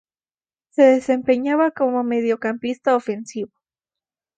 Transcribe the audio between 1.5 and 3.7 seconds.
como mediocampista ofensivo.